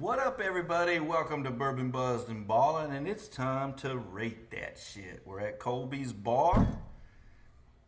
What 0.00 0.18
up, 0.18 0.40
everybody? 0.40 0.98
Welcome 0.98 1.44
to 1.44 1.50
Bourbon 1.50 1.90
Buzzed 1.90 2.30
and 2.30 2.48
Ballin', 2.48 2.92
and 2.92 3.06
it's 3.06 3.28
time 3.28 3.74
to 3.74 3.98
rate 3.98 4.50
that 4.50 4.78
shit. 4.78 5.20
We're 5.26 5.40
at 5.40 5.60
Kolby's 5.60 6.14
Bar. 6.14 6.66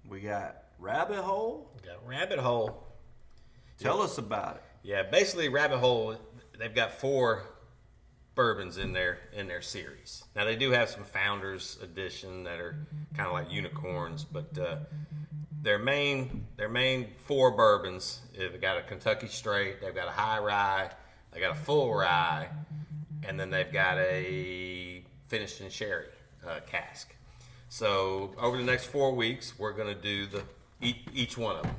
We 0.06 0.20
got 0.20 0.64
Rabbit 0.78 1.22
Hole. 1.22 1.70
We 1.74 1.88
got 1.88 2.06
Rabbit 2.06 2.38
Hole. 2.38 2.86
Tell 3.78 4.02
us 4.02 4.18
about 4.18 4.56
it. 4.56 4.62
Yeah, 4.82 5.04
basically 5.04 5.48
Rabbit 5.48 5.78
Hole. 5.78 6.14
They've 6.58 6.74
got 6.74 6.92
four 6.92 7.44
bourbons 8.34 8.76
in 8.76 8.92
their 8.92 9.18
in 9.32 9.48
their 9.48 9.62
series. 9.62 10.22
Now 10.36 10.44
they 10.44 10.56
do 10.56 10.70
have 10.70 10.90
some 10.90 11.04
Founders 11.04 11.78
Edition 11.82 12.44
that 12.44 12.60
are 12.60 12.76
kind 13.16 13.26
of 13.26 13.32
like 13.32 13.50
unicorns, 13.50 14.22
but 14.22 14.58
uh, 14.58 14.76
their 15.62 15.78
main 15.78 16.46
their 16.58 16.68
main 16.68 17.08
four 17.24 17.52
bourbons. 17.52 18.20
They've 18.36 18.60
got 18.60 18.76
a 18.76 18.82
Kentucky 18.82 19.28
Straight. 19.28 19.80
They've 19.80 19.94
got 19.94 20.08
a 20.08 20.12
High 20.12 20.40
Rye. 20.40 20.90
They 21.32 21.40
got 21.40 21.52
a 21.52 21.60
Full 21.60 21.94
Rye, 21.94 22.48
and 23.26 23.38
then 23.38 23.50
they've 23.50 23.72
got 23.72 23.98
a 23.98 25.02
finished 25.28 25.60
in 25.60 25.70
sherry 25.70 26.06
uh, 26.46 26.60
cask. 26.66 27.14
So 27.68 28.32
over 28.38 28.58
the 28.58 28.64
next 28.64 28.86
four 28.86 29.14
weeks, 29.14 29.58
we're 29.58 29.72
going 29.72 29.94
to 29.94 30.00
do 30.00 30.26
the 30.26 30.42
each, 30.82 30.98
each 31.14 31.38
one 31.38 31.56
of 31.56 31.62
them. 31.62 31.76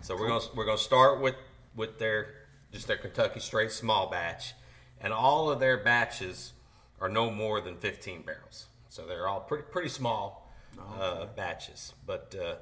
So 0.00 0.16
we're 0.16 0.26
going 0.26 0.40
to 0.40 0.48
we're 0.56 0.64
going 0.64 0.78
to 0.78 0.82
start 0.82 1.20
with 1.20 1.36
with 1.76 1.98
their 1.98 2.34
just 2.72 2.88
their 2.88 2.96
Kentucky 2.96 3.38
Straight 3.38 3.70
small 3.70 4.10
batch, 4.10 4.54
and 5.00 5.12
all 5.12 5.50
of 5.50 5.60
their 5.60 5.76
batches 5.76 6.52
are 7.00 7.08
no 7.08 7.30
more 7.30 7.60
than 7.60 7.76
15 7.76 8.22
barrels. 8.22 8.66
So 8.88 9.06
they're 9.06 9.28
all 9.28 9.40
pretty 9.40 9.64
pretty 9.70 9.88
small 9.88 10.50
uh, 10.98 11.26
batches. 11.36 11.94
But 12.06 12.34
uh, 12.34 12.54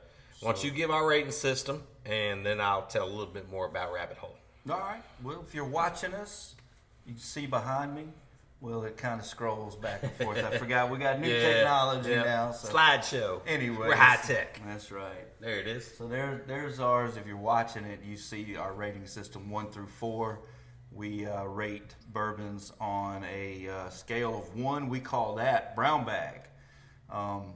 once 0.43 0.63
you 0.63 0.71
give 0.71 0.91
our 0.91 1.07
rating 1.07 1.33
system, 1.33 1.85
and 2.05 2.45
then 2.45 2.61
I'll 2.61 2.87
tell 2.87 3.07
a 3.07 3.09
little 3.09 3.33
bit 3.33 3.51
more 3.51 3.67
about 3.67 3.93
Rabbit 3.93 4.19
Hole. 4.19 4.37
All 4.71 4.81
right. 4.81 5.03
Well, 5.23 5.43
if 5.47 5.55
you're 5.55 5.65
watching 5.65 6.13
us, 6.13 6.55
you 7.07 7.15
can 7.15 7.23
see 7.23 7.47
behind 7.47 7.95
me. 7.95 8.05
Well, 8.61 8.83
it 8.83 8.97
kind 8.97 9.21
of 9.21 9.27
scrolls 9.27 9.77
back 9.77 10.03
and 10.03 10.13
forth. 10.13 10.45
I 10.45 10.59
forgot 10.59 10.91
we 10.91 10.99
got 10.99 11.21
new 11.21 11.33
technology 11.41 12.11
yeah. 12.11 12.25
now. 12.25 12.53
So 12.53 12.73
Slideshow. 12.73 13.41
Anyway, 13.47 13.79
we're 13.79 13.95
high 13.95 14.17
tech. 14.17 14.61
That's 14.67 14.91
right. 14.91 15.41
There 15.41 15.59
it 15.59 15.69
is. 15.69 15.97
So 15.97 16.09
there, 16.09 16.43
there's 16.47 16.81
ours. 16.81 17.17
If 17.17 17.27
you're 17.27 17.37
watching 17.37 17.85
it, 17.85 18.01
you 18.05 18.17
see 18.17 18.57
our 18.57 18.73
rating 18.75 19.07
system 19.07 19.49
one 19.49 19.71
through 19.71 19.87
four. 19.87 20.41
We 20.91 21.25
uh, 21.25 21.45
rate 21.45 21.95
bourbons 22.13 22.73
on 22.81 23.25
a 23.25 23.69
uh, 23.69 23.91
scale 23.91 24.37
of 24.37 24.57
one. 24.57 24.89
We 24.89 25.01
call 25.01 25.37
that 25.37 25.77
brown 25.77 26.05
bag. 26.05 26.41
Um, 27.11 27.53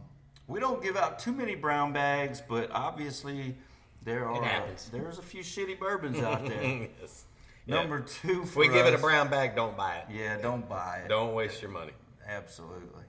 we 0.46 0.60
don't 0.60 0.82
give 0.82 0.96
out 0.96 1.18
too 1.18 1.32
many 1.32 1.56
brown 1.56 1.92
bags, 1.92 2.40
but 2.46 2.70
obviously 2.70 3.56
there 4.04 4.28
are 4.28 4.42
happens. 4.42 4.88
there's 4.92 5.18
a 5.18 5.22
few 5.22 5.42
shitty 5.42 5.78
bourbons 5.78 6.18
out 6.20 6.44
there. 6.46 6.62
yes. 7.00 7.24
Number 7.66 8.00
two, 8.00 8.42
If 8.42 8.50
for 8.50 8.60
we 8.60 8.68
give 8.68 8.86
it 8.86 8.94
a 8.94 8.98
brown 8.98 9.28
bag, 9.30 9.54
don't 9.54 9.76
buy 9.76 9.96
it. 9.96 10.06
Yeah, 10.12 10.36
don't 10.38 10.68
buy 10.68 11.02
it. 11.04 11.08
Don't 11.08 11.32
waste 11.32 11.62
your 11.62 11.70
money. 11.70 11.92
Absolutely. 12.26 13.04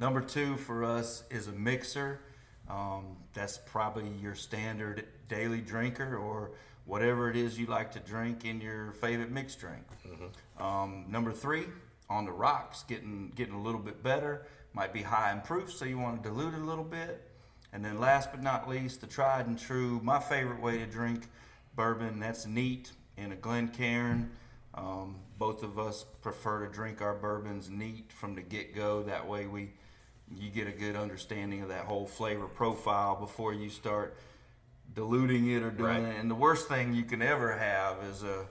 Number 0.00 0.20
two 0.20 0.56
for 0.56 0.84
us 0.84 1.22
is 1.30 1.46
a 1.46 1.52
mixer. 1.52 2.20
Um, 2.68 3.16
that's 3.32 3.58
probably 3.58 4.08
your 4.20 4.34
standard 4.34 5.04
daily 5.28 5.60
drinker 5.60 6.16
or 6.16 6.50
whatever 6.84 7.30
it 7.30 7.36
is 7.36 7.58
you 7.58 7.66
like 7.66 7.92
to 7.92 8.00
drink 8.00 8.44
in 8.44 8.60
your 8.60 8.92
favorite 8.92 9.30
mixed 9.30 9.60
drink. 9.60 9.84
Um, 10.58 11.04
number 11.08 11.32
three, 11.32 11.64
on 12.10 12.24
the 12.24 12.32
rocks, 12.32 12.82
getting 12.88 13.32
getting 13.36 13.54
a 13.54 13.62
little 13.62 13.80
bit 13.80 14.02
better. 14.02 14.46
Might 14.74 14.92
be 14.92 15.02
high 15.02 15.30
in 15.32 15.42
proof, 15.42 15.72
so 15.72 15.84
you 15.84 15.98
want 15.98 16.22
to 16.22 16.28
dilute 16.28 16.54
it 16.54 16.60
a 16.60 16.64
little 16.64 16.84
bit. 16.84 17.28
And 17.72 17.84
then 17.84 17.98
last 17.98 18.30
but 18.30 18.42
not 18.42 18.68
least, 18.68 19.00
the 19.00 19.06
tried 19.06 19.46
and 19.46 19.58
true, 19.58 20.00
my 20.02 20.18
favorite 20.20 20.60
way 20.60 20.78
to 20.78 20.86
drink 20.86 21.26
bourbon, 21.74 22.20
that's 22.20 22.46
neat 22.46 22.92
in 23.16 23.32
a 23.32 23.36
Glencairn. 23.36 24.30
Um, 24.74 25.16
both 25.38 25.62
of 25.62 25.78
us 25.78 26.04
prefer 26.22 26.66
to 26.66 26.72
drink 26.72 27.00
our 27.00 27.14
bourbons 27.14 27.70
neat 27.70 28.12
from 28.12 28.34
the 28.34 28.42
get 28.42 28.74
go. 28.74 29.02
That 29.02 29.26
way, 29.26 29.46
we 29.46 29.72
you 30.34 30.48
get 30.50 30.66
a 30.66 30.72
good 30.72 30.96
understanding 30.96 31.60
of 31.62 31.68
that 31.68 31.84
whole 31.84 32.06
flavor 32.06 32.46
profile 32.46 33.16
before 33.16 33.52
you 33.52 33.68
start 33.68 34.16
diluting 34.94 35.50
it 35.50 35.62
or 35.62 35.70
doing 35.70 36.04
Right. 36.04 36.14
it. 36.14 36.20
And 36.20 36.30
the 36.30 36.34
worst 36.34 36.68
thing 36.68 36.94
you 36.94 37.04
can 37.04 37.20
ever 37.20 37.56
have 37.58 38.02
is 38.04 38.22
a 38.22 38.46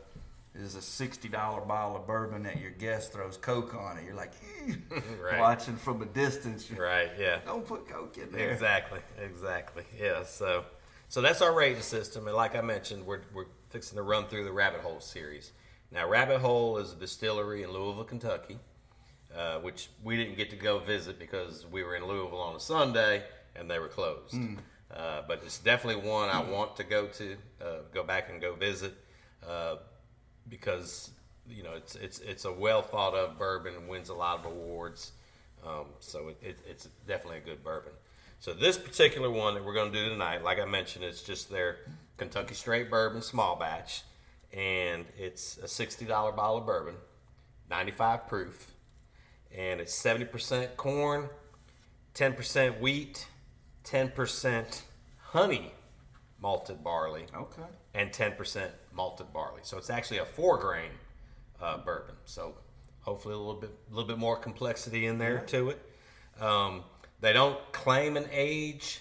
is 0.54 0.76
a 0.76 0.82
sixty 0.82 1.30
dollar 1.30 1.62
bottle 1.62 1.96
of 1.96 2.06
bourbon 2.08 2.44
that 2.44 2.60
your 2.60 2.72
guest 2.72 3.14
throws 3.14 3.38
Coke 3.38 3.74
on 3.76 3.98
it. 3.98 4.04
You're 4.06 4.16
like 4.16 4.34
Right. 5.22 5.40
watching 5.40 5.76
from 5.78 6.02
a 6.02 6.06
distance. 6.06 6.70
Right, 6.72 7.10
yeah. 7.18 7.40
Don't 7.46 7.66
put 7.66 7.88
Coke 7.88 8.18
in 8.18 8.32
there. 8.32 8.52
Exactly, 8.52 9.00
exactly. 9.24 9.84
Yeah, 10.00 10.24
so 10.24 10.66
so 11.10 11.22
that's 11.22 11.42
our 11.42 11.54
rating 11.54 11.82
system, 11.82 12.28
and 12.28 12.36
like 12.36 12.56
I 12.56 12.62
mentioned, 12.62 13.06
we're 13.06 13.22
we're 13.34 13.46
fixing 13.70 13.96
to 13.98 14.04
run 14.04 14.28
through 14.28 14.44
the 14.44 14.52
Rabbit 14.52 14.82
Hole 14.82 15.00
series. 15.00 15.52
Now, 15.94 16.08
Rabbit 16.08 16.40
Hole 16.40 16.78
is 16.78 16.94
a 16.94 16.96
distillery 16.96 17.64
in 17.64 17.72
Louisville, 17.72 18.06
Kentucky, 18.06 18.58
uh, 19.36 19.60
which 19.60 19.90
we 20.04 20.16
didn't 20.16 20.36
get 20.38 20.50
to 20.52 20.56
go 20.56 20.80
visit 20.80 21.20
because 21.20 21.66
we 21.70 21.84
were 21.84 21.96
in 21.98 22.06
Louisville 22.08 22.40
on 22.40 22.56
a 22.56 22.60
Sunday 22.62 23.24
and 23.58 23.70
they 23.70 23.78
were 23.78 23.90
closed. 23.90 24.34
Uh, 24.94 25.22
but 25.28 25.42
it's 25.46 25.60
definitely 25.60 26.10
one 26.10 26.30
I 26.30 26.42
want 26.50 26.78
to 26.78 26.86
go 26.86 27.08
to, 27.08 27.36
uh, 27.62 27.66
go 27.94 28.04
back 28.04 28.30
and 28.30 28.40
go 28.40 28.56
visit, 28.56 28.94
uh, 29.46 29.76
because 30.50 31.12
you 31.50 31.64
know 31.64 31.74
it's 31.74 31.96
it's 31.96 32.20
it's 32.20 32.46
a 32.46 32.52
well 32.52 32.82
thought 32.82 33.14
of 33.14 33.38
bourbon 33.38 33.74
and 33.76 33.88
wins 33.88 34.10
a 34.10 34.14
lot 34.14 34.40
of 34.40 34.46
awards. 34.46 35.12
Um, 35.66 35.86
so 36.00 36.30
it, 36.30 36.38
it, 36.42 36.60
it's 36.68 36.88
definitely 37.08 37.38
a 37.38 37.42
good 37.42 37.64
bourbon. 37.64 37.92
So 38.40 38.54
this 38.54 38.78
particular 38.78 39.30
one 39.30 39.54
that 39.54 39.64
we're 39.64 39.76
going 39.76 39.92
to 39.92 40.04
do 40.04 40.10
tonight, 40.10 40.44
like 40.44 40.60
I 40.60 40.66
mentioned, 40.66 41.06
it's 41.06 41.22
just 41.22 41.52
their 41.52 41.78
Kentucky 42.18 42.56
Straight 42.56 42.90
Bourbon 42.90 43.22
small 43.22 43.56
batch, 43.56 44.02
and 44.54 45.06
it's 45.18 45.58
a 45.60 45.68
sixty 45.68 46.06
dollar 46.06 46.32
bottle 46.32 46.58
of 46.58 46.66
bourbon, 46.66 46.96
ninety 47.70 47.92
five 47.92 48.28
proof, 48.28 48.72
and 49.56 49.80
it's 49.80 49.94
seventy 49.94 50.26
percent 50.26 50.76
corn, 50.78 51.30
ten 52.16 52.34
percent 52.34 52.82
wheat, 52.82 53.28
ten 53.84 54.10
percent 54.10 54.84
honey 55.20 55.72
malted 56.42 56.84
barley, 56.84 57.26
Okay. 57.36 57.62
and 57.94 58.12
10% 58.12 58.68
malted 58.94 59.32
barley. 59.34 59.62
So 59.64 59.78
it's 59.78 59.90
actually 59.90 60.20
a 60.20 60.26
four 60.26 60.58
grain 60.58 60.92
uh, 61.62 61.78
bourbon. 61.78 62.16
So 62.26 62.56
hopefully 63.02 63.34
a 63.34 63.38
little 63.38 63.60
bit, 63.60 63.72
a 63.90 63.94
little 63.94 64.08
bit 64.08 64.18
more 64.18 64.38
complexity 64.38 65.06
in 65.08 65.18
there 65.18 65.40
to 65.48 65.70
it. 65.70 65.82
Um, 66.42 66.84
they 67.20 67.34
don't 67.34 67.60
claim 67.72 68.18
an 68.18 68.26
age. 68.32 69.00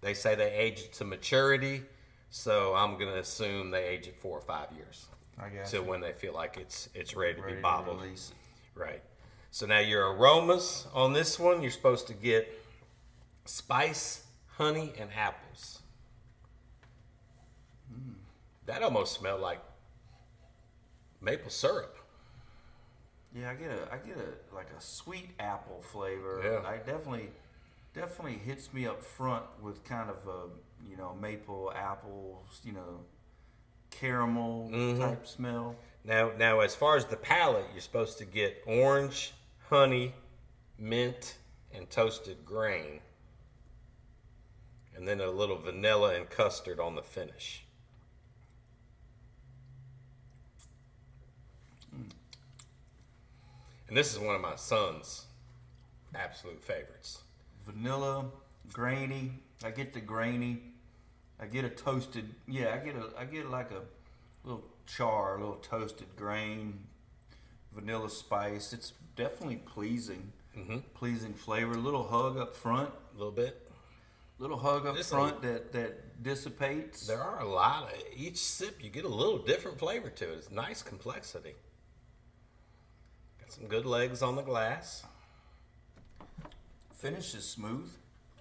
They 0.00 0.14
say 0.14 0.34
they 0.34 0.52
age 0.52 0.80
it 0.80 0.92
to 0.94 1.04
maturity. 1.04 1.82
So 2.30 2.74
I'm 2.74 2.94
going 2.98 3.12
to 3.12 3.18
assume 3.18 3.70
they 3.70 3.84
age 3.84 4.06
it 4.06 4.16
four 4.20 4.38
or 4.38 4.42
five 4.42 4.68
years. 4.76 5.06
I 5.38 5.48
got 5.48 5.66
To 5.66 5.80
when 5.82 6.00
they 6.00 6.12
feel 6.12 6.34
like 6.34 6.56
it's 6.58 6.88
it's 6.94 7.14
ready 7.16 7.34
to 7.34 7.40
Ready 7.40 7.52
be 7.54 7.58
to 7.58 7.62
bottled. 7.62 8.02
it. 8.04 8.30
Right. 8.74 9.02
So 9.50 9.66
now 9.66 9.80
your 9.80 10.12
aromas 10.14 10.86
on 10.94 11.12
this 11.12 11.38
one, 11.38 11.60
you're 11.62 11.70
supposed 11.70 12.06
to 12.06 12.14
get 12.14 12.48
spice, 13.44 14.24
honey, 14.56 14.92
and 14.98 15.10
apples. 15.16 15.80
That 18.66 18.82
almost 18.82 19.18
smelled 19.18 19.40
like 19.40 19.60
maple 21.20 21.50
syrup. 21.50 21.96
Yeah, 23.34 23.50
I 23.50 23.54
get 23.54 23.70
a 23.70 23.92
I 23.92 23.96
get 23.98 24.16
a 24.18 24.54
like 24.54 24.68
a 24.76 24.80
sweet 24.80 25.30
apple 25.40 25.80
flavor. 25.80 26.40
Yeah. 26.44 26.68
I 26.68 26.76
definitely 26.76 27.30
definitely 27.94 28.38
hits 28.38 28.72
me 28.72 28.86
up 28.86 29.02
front 29.02 29.44
with 29.60 29.84
kind 29.84 30.10
of 30.10 30.16
a 30.28 30.88
you 30.88 30.96
know 30.96 31.16
maple 31.20 31.72
apples, 31.74 32.60
you 32.64 32.72
know, 32.72 33.00
caramel 33.90 34.68
Mm-hmm. 34.72 35.00
type 35.00 35.26
smell. 35.26 35.76
Now, 36.04 36.32
now 36.36 36.60
as 36.60 36.74
far 36.74 36.96
as 36.96 37.04
the 37.04 37.16
palate, 37.16 37.64
you're 37.72 37.80
supposed 37.80 38.18
to 38.18 38.24
get 38.24 38.62
orange, 38.66 39.32
honey, 39.68 40.12
mint, 40.76 41.36
and 41.72 41.88
toasted 41.88 42.44
grain, 42.44 43.00
and 44.96 45.06
then 45.06 45.20
a 45.20 45.30
little 45.30 45.58
vanilla 45.58 46.14
and 46.16 46.28
custard 46.28 46.80
on 46.80 46.96
the 46.96 47.02
finish. 47.02 47.64
And 53.92 53.96
this 53.98 54.10
is 54.10 54.18
one 54.18 54.34
of 54.34 54.40
my 54.40 54.56
son's 54.56 55.26
absolute 56.14 56.64
favorites. 56.64 57.18
Vanilla, 57.66 58.24
grainy. 58.72 59.32
I 59.62 59.70
get 59.70 59.92
the 59.92 60.00
grainy. 60.00 60.62
I 61.38 61.44
get 61.44 61.66
a 61.66 61.68
toasted. 61.68 62.34
Yeah, 62.48 62.74
I 62.74 62.82
get 62.82 62.96
a 62.96 63.10
I 63.18 63.26
get 63.26 63.50
like 63.50 63.70
a 63.70 63.82
little 64.44 64.64
char, 64.86 65.36
a 65.36 65.40
little 65.40 65.56
toasted 65.56 66.06
grain, 66.16 66.84
vanilla 67.74 68.08
spice. 68.08 68.72
It's 68.72 68.94
definitely 69.14 69.56
pleasing. 69.56 70.32
Mm-hmm. 70.56 70.78
Pleasing 70.94 71.34
flavor. 71.34 71.72
A 71.72 71.76
little 71.76 72.04
hug 72.04 72.38
up 72.38 72.56
front. 72.56 72.88
A 73.14 73.18
little 73.18 73.30
bit. 73.30 73.70
Little 74.38 74.58
hug 74.58 74.86
up 74.86 74.96
This 74.96 75.10
front 75.10 75.42
that 75.42 75.72
that 75.72 76.22
dissipates. 76.22 77.06
There 77.06 77.22
are 77.22 77.42
a 77.42 77.46
lot 77.46 77.92
of 77.92 77.98
each 78.16 78.38
sip. 78.38 78.82
You 78.82 78.88
get 78.88 79.04
a 79.04 79.14
little 79.14 79.36
different 79.36 79.78
flavor 79.78 80.08
to 80.08 80.32
it. 80.32 80.36
It's 80.38 80.50
nice 80.50 80.80
complexity. 80.80 81.56
Some 83.52 83.66
good 83.66 83.84
legs 83.84 84.22
on 84.22 84.34
the 84.34 84.40
glass. 84.40 85.02
Finish 86.94 87.34
is 87.34 87.46
smooth. 87.46 87.92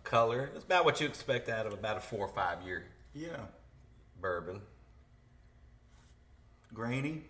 Color. 0.06 0.50
It's 0.56 0.64
about 0.64 0.86
what 0.86 1.02
you 1.02 1.08
expect 1.08 1.50
out 1.50 1.66
of 1.66 1.74
about 1.74 1.98
a 1.98 2.00
four 2.00 2.20
or 2.22 2.30
five 2.30 2.62
year 2.62 2.86
Yeah. 3.14 3.48
bourbon. 4.22 4.62
Grainy. 6.74 7.26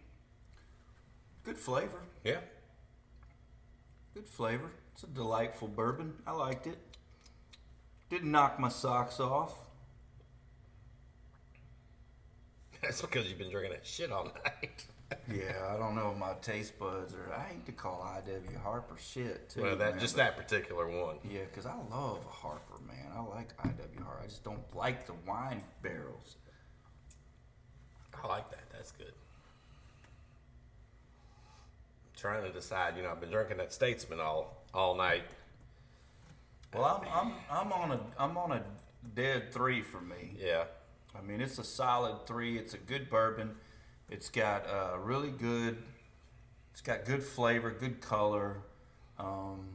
Good 1.43 1.57
flavor. 1.57 2.03
Yeah. 2.23 2.41
Good 4.13 4.27
flavor. 4.27 4.69
It's 4.93 5.01
a 5.01 5.07
delightful 5.07 5.67
bourbon. 5.67 6.13
I 6.27 6.33
liked 6.33 6.67
it. 6.67 6.77
Didn't 8.11 8.29
knock 8.29 8.59
my 8.59 8.69
socks 8.69 9.19
off. 9.19 9.55
That's 12.83 13.01
because 13.01 13.27
you've 13.27 13.39
been 13.39 13.49
drinking 13.49 13.71
that 13.71 13.87
shit 13.87 14.11
all 14.11 14.25
night. 14.45 14.85
Yeah, 15.33 15.73
I 15.73 15.77
don't 15.77 15.95
know 15.95 16.11
if 16.11 16.17
my 16.17 16.33
taste 16.41 16.77
buds 16.79 17.13
are. 17.13 17.33
I 17.33 17.53
hate 17.53 17.65
to 17.65 17.71
call 17.71 18.01
I.W. 18.01 18.57
Harper 18.63 18.95
shit 18.97 19.49
too. 19.49 19.61
well, 19.61 19.75
that 19.75 19.91
man, 19.91 19.99
just 19.99 20.15
that 20.17 20.37
particular 20.37 20.87
one. 20.87 21.17
Yeah, 21.29 21.41
because 21.49 21.65
I 21.65 21.75
love 21.89 22.19
a 22.25 22.29
Harper, 22.31 22.79
man. 22.87 23.07
I 23.15 23.21
like 23.21 23.49
I.W. 23.63 24.03
Harper. 24.03 24.21
I 24.23 24.27
just 24.27 24.43
don't 24.43 24.75
like 24.75 25.05
the 25.05 25.13
wine 25.27 25.63
barrels. 25.81 26.35
I 28.23 28.27
like 28.27 28.49
that. 28.51 28.69
That's 28.71 28.91
good. 28.91 29.13
I'm 32.03 32.19
Trying 32.19 32.43
to 32.43 32.51
decide, 32.51 32.95
you 32.97 33.03
know, 33.03 33.09
I've 33.09 33.19
been 33.19 33.31
drinking 33.31 33.57
that 33.57 33.73
Statesman 33.73 34.19
all 34.19 34.63
all 34.73 34.95
night. 34.95 35.23
Well, 36.73 36.85
I'm 36.85 37.29
I'm 37.29 37.33
I'm 37.49 37.73
on 37.73 37.91
a 37.91 37.99
I'm 38.17 38.37
on 38.37 38.51
a 38.53 38.63
dead 39.15 39.51
three 39.51 39.81
for 39.81 39.99
me. 39.99 40.35
Yeah. 40.39 40.65
I 41.17 41.21
mean, 41.21 41.41
it's 41.41 41.57
a 41.59 41.63
solid 41.63 42.25
three. 42.25 42.57
It's 42.57 42.73
a 42.73 42.77
good 42.77 43.09
bourbon. 43.09 43.51
It's 44.11 44.29
got 44.29 44.65
uh, 44.67 44.97
really 44.99 45.29
good. 45.31 45.77
It's 46.73 46.81
got 46.81 47.05
good 47.05 47.23
flavor, 47.23 47.71
good 47.71 48.01
color. 48.01 48.57
Um, 49.17 49.65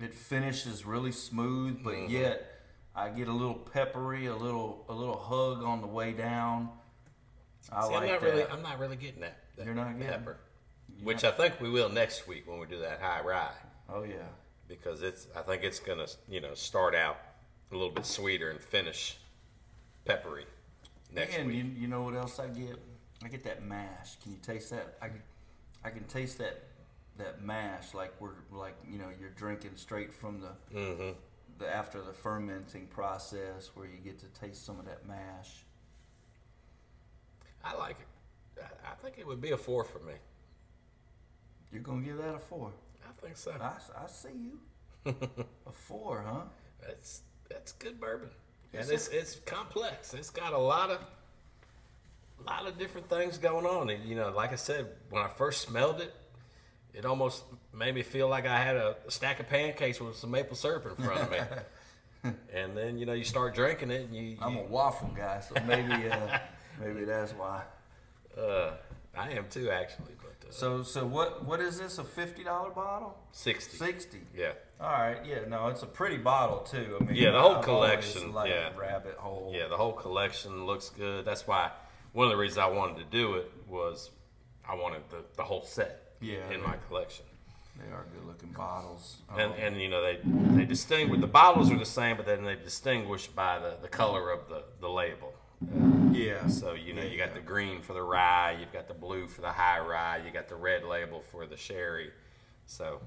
it 0.00 0.14
finishes 0.14 0.84
really 0.86 1.12
smooth, 1.12 1.82
but 1.82 1.94
Mm-hmm. 1.94 2.12
yet 2.12 2.50
I 2.96 3.08
get 3.10 3.28
a 3.28 3.32
little 3.32 3.54
peppery, 3.54 4.26
a 4.26 4.36
little 4.36 4.84
a 4.88 4.94
little 4.94 5.16
hug 5.16 5.62
on 5.64 5.80
the 5.80 5.86
way 5.86 6.12
down. 6.12 6.70
I 7.72 7.86
See, 7.86 7.92
like 7.94 8.02
I'm 8.02 8.08
not 8.08 8.20
that. 8.20 8.26
really 8.30 8.44
I'm 8.44 8.62
not 8.62 8.78
really 8.78 8.96
getting 8.96 9.20
that. 9.20 9.38
that 9.56 9.66
You're 9.66 9.74
not 9.74 9.98
getting- 9.98 10.06
pepper. 10.12 10.36
Which 11.02 11.24
I 11.24 11.32
think 11.32 11.60
we 11.60 11.70
will 11.70 11.88
next 11.88 12.28
week 12.28 12.46
when 12.48 12.60
we 12.60 12.66
do 12.66 12.78
that 12.78 13.00
high 13.00 13.20
rye. 13.20 13.50
oh 13.88 14.04
yeah, 14.04 14.28
Because 14.68 15.02
it's 15.02 15.26
I 15.34 15.40
think 15.42 15.64
it's 15.64 15.80
gonna, 15.80 16.06
you 16.28 16.40
know, 16.40 16.54
start 16.54 16.94
out 16.94 17.18
a 17.72 17.74
little 17.74 17.90
bit 17.90 18.06
sweeter 18.06 18.50
and 18.50 18.60
finish 18.60 19.16
peppery 20.04 20.44
next 21.14 21.36
and 21.36 21.46
week. 21.48 21.56
you, 21.56 21.64
you 21.82 21.88
know 21.88 22.02
what 22.02 22.14
else 22.14 22.38
I 22.38 22.48
get? 22.48 22.78
I 23.24 23.28
get 23.28 23.44
that 23.44 23.64
mash. 23.64 24.16
Can 24.22 24.32
you 24.32 24.38
taste 24.42 24.70
that? 24.70 24.96
I 25.00 25.08
can, 25.08 25.22
I 25.84 25.90
can 25.90 26.04
taste 26.04 26.38
that 26.38 26.62
that 27.16 27.42
mash 27.44 27.94
like 27.94 28.12
we're 28.20 28.30
like 28.50 28.74
you 28.90 28.98
know 28.98 29.06
you're 29.20 29.30
drinking 29.30 29.70
straight 29.76 30.12
from 30.12 30.40
the 30.40 30.76
Mm-hmm. 30.76 31.10
the 31.58 31.72
after 31.72 32.02
the 32.02 32.12
fermenting 32.12 32.86
process 32.88 33.70
where 33.74 33.86
you 33.86 33.98
get 34.02 34.18
to 34.20 34.26
taste 34.40 34.66
some 34.66 34.78
of 34.80 34.84
that 34.86 35.06
mash. 35.06 35.64
I 37.64 37.74
like 37.76 37.96
it. 38.00 38.62
I, 38.62 38.92
I 38.92 38.94
think 38.96 39.18
it 39.18 39.26
would 39.26 39.40
be 39.40 39.52
a 39.52 39.56
four 39.56 39.84
for 39.84 40.00
me. 40.00 40.14
You're 41.72 41.82
gonna 41.82 42.02
give 42.02 42.18
that 42.18 42.34
a 42.34 42.38
four. 42.38 42.72
I 43.06 43.12
think 43.24 43.36
so. 43.36 43.52
I, 43.60 43.72
I 44.02 44.06
see 44.08 44.28
you. 44.28 44.58
a 45.66 45.72
four, 45.72 46.24
huh? 46.26 46.42
That's 46.84 47.22
that's 47.48 47.72
good 47.72 48.00
bourbon, 48.00 48.30
and 48.76 48.90
it's 48.90 49.08
it's 49.08 49.36
complex. 49.46 50.14
It's 50.14 50.30
got 50.30 50.52
a 50.52 50.58
lot 50.58 50.90
of 50.90 51.00
a 52.40 52.50
lot 52.50 52.66
of 52.66 52.78
different 52.78 53.08
things 53.08 53.38
going 53.38 53.66
on. 53.66 53.90
And, 53.90 54.04
you 54.04 54.16
know, 54.16 54.30
like 54.30 54.52
I 54.52 54.56
said, 54.56 54.88
when 55.10 55.22
I 55.22 55.28
first 55.28 55.62
smelled 55.62 56.00
it, 56.00 56.14
it 56.92 57.04
almost 57.04 57.44
made 57.72 57.94
me 57.94 58.02
feel 58.02 58.28
like 58.28 58.46
I 58.46 58.62
had 58.62 58.76
a 58.76 58.96
stack 59.08 59.40
of 59.40 59.48
pancakes 59.48 60.00
with 60.00 60.16
some 60.16 60.30
maple 60.30 60.56
syrup 60.56 60.86
in 60.86 61.04
front 61.04 61.22
of 61.22 61.30
me. 61.30 61.38
and 62.54 62.76
then 62.76 62.98
you 62.98 63.04
know 63.06 63.12
you 63.12 63.24
start 63.24 63.54
drinking 63.54 63.90
it, 63.90 64.02
and 64.06 64.14
you, 64.14 64.36
I'm 64.40 64.54
you 64.54 64.60
a 64.60 64.64
waffle 64.64 65.12
guy, 65.14 65.40
so 65.40 65.54
maybe 65.66 66.08
uh, 66.08 66.38
maybe 66.80 67.04
that's 67.04 67.32
why. 67.32 67.62
uh, 68.38 68.70
I 69.16 69.30
am 69.30 69.46
too 69.48 69.70
actually, 69.70 70.14
but 70.18 70.48
uh, 70.48 70.52
So 70.52 70.82
so 70.82 71.06
what 71.06 71.44
what 71.44 71.60
is 71.60 71.78
this? 71.78 71.98
A 71.98 72.04
fifty 72.04 72.44
dollar 72.44 72.70
bottle? 72.70 73.16
sixty. 73.32 73.76
Sixty. 73.76 74.20
Yeah, 74.36 74.52
All 74.80 74.90
right, 74.90 75.18
yeah, 75.24 75.40
no, 75.48 75.68
it's 75.68 75.82
a 75.82 75.86
pretty 75.86 76.16
bottle 76.18 76.58
too. 76.60 76.96
I 77.00 77.04
mean, 77.04 77.14
Yeah, 77.16 77.30
the 77.30 77.40
whole 77.40 77.56
I've 77.56 77.64
collection, 77.64 78.32
liked 78.32 78.50
yeah. 78.54 78.70
rabbit 78.76 79.16
hole. 79.16 79.52
yeah. 79.54 79.68
The 79.68 79.76
whole 79.76 79.92
collection 79.92 80.66
looks 80.66 80.90
good. 80.90 81.24
That's 81.24 81.46
why 81.46 81.70
one 82.12 82.26
of 82.26 82.30
the 82.32 82.36
reasons 82.36 82.58
I 82.58 82.66
wanted 82.68 82.98
to 82.98 83.04
do 83.04 83.34
it 83.34 83.50
was 83.68 84.10
I 84.68 84.74
wanted 84.74 85.02
the, 85.10 85.24
the 85.36 85.42
whole 85.44 85.62
set 85.62 86.14
Yeah, 86.20 86.48
in 86.50 86.62
my 86.62 86.76
collection. 86.88 87.24
they 87.78 87.92
are 87.92 88.04
good 88.14 88.26
looking 88.26 88.50
bottles. 88.50 89.16
And, 89.32 89.52
Um, 89.52 89.58
and 89.58 89.80
you 89.80 89.88
know 89.88 90.02
they 90.02 90.18
they 90.56 90.64
distinguish 90.64 91.20
the 91.20 91.26
bottles 91.26 91.70
are 91.72 91.78
the 91.78 91.84
same, 92.00 92.16
but 92.16 92.26
then 92.26 92.44
they 92.44 92.54
distinguish 92.56 93.26
by 93.28 93.58
the, 93.58 93.76
the 93.82 93.88
color 93.88 94.30
of 94.30 94.48
the, 94.48 94.62
the 94.80 94.88
label. 94.88 95.32
Yeah, 96.12 96.46
So 96.48 96.74
you 96.74 96.94
know 96.94 97.02
Yeah, 97.02 97.08
you 97.08 97.18
got 97.18 97.34
the 97.34 97.40
green 97.40 97.80
for 97.80 97.92
the 97.92 98.02
rye, 98.02 98.56
you've 98.58 98.72
got 98.72 98.88
the 98.88 98.94
blue 98.94 99.26
for 99.26 99.40
the 99.40 99.52
high 99.52 99.80
rye, 99.80 100.20
you 100.24 100.30
got 100.30 100.48
the 100.48 100.54
red 100.56 100.84
label 100.84 101.20
for 101.20 101.46
the 101.46 101.56
sherry. 101.56 102.10
So 102.66 103.00